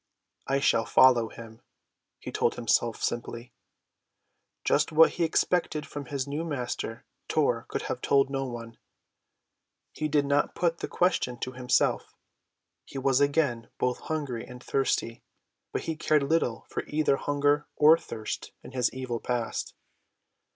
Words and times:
"I 0.47 0.59
shall 0.59 0.85
follow 0.87 1.29
him," 1.29 1.61
he 2.17 2.31
told 2.31 2.55
himself 2.55 3.03
simply. 3.03 3.53
Just 4.63 4.91
what 4.91 5.11
he 5.11 5.23
expected 5.23 5.85
from 5.85 6.05
his 6.05 6.27
new 6.27 6.43
Master 6.43 7.05
Tor 7.27 7.65
could 7.69 7.83
have 7.83 8.01
told 8.01 8.27
no 8.31 8.45
one. 8.47 8.79
He 9.93 10.07
did 10.07 10.25
not 10.25 10.55
put 10.55 10.79
the 10.79 10.87
question 10.87 11.37
to 11.41 11.51
himself. 11.51 12.15
He 12.83 12.97
was 12.97 13.21
again 13.21 13.69
both 13.77 13.99
hungry 13.99 14.43
and 14.43 14.63
thirsty; 14.63 15.21
but 15.71 15.83
he 15.83 15.91
had 15.91 15.99
cared 15.99 16.23
little 16.23 16.65
for 16.67 16.83
either 16.87 17.17
hunger 17.17 17.67
or 17.75 17.95
thirst 17.95 18.53
in 18.63 18.71
his 18.71 18.91
evil 18.95 19.19
past. 19.19 19.75